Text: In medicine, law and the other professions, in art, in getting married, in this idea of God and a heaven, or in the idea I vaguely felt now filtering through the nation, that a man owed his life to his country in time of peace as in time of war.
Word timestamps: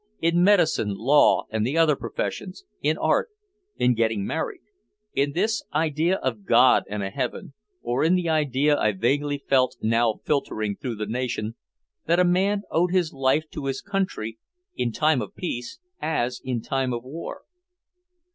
In 0.19 0.43
medicine, 0.43 0.95
law 0.95 1.45
and 1.51 1.63
the 1.63 1.77
other 1.77 1.95
professions, 1.95 2.65
in 2.81 2.97
art, 2.97 3.29
in 3.77 3.93
getting 3.93 4.25
married, 4.25 4.61
in 5.13 5.33
this 5.33 5.63
idea 5.75 6.15
of 6.15 6.43
God 6.43 6.85
and 6.89 7.03
a 7.03 7.11
heaven, 7.11 7.53
or 7.83 8.03
in 8.03 8.15
the 8.15 8.27
idea 8.27 8.75
I 8.75 8.93
vaguely 8.93 9.37
felt 9.47 9.77
now 9.79 10.15
filtering 10.25 10.75
through 10.75 10.95
the 10.95 11.05
nation, 11.05 11.53
that 12.07 12.19
a 12.19 12.23
man 12.25 12.63
owed 12.71 12.89
his 12.89 13.13
life 13.13 13.47
to 13.51 13.65
his 13.67 13.79
country 13.83 14.39
in 14.75 14.91
time 14.91 15.21
of 15.21 15.35
peace 15.35 15.77
as 16.01 16.41
in 16.43 16.63
time 16.63 16.93
of 16.93 17.03
war. 17.03 17.43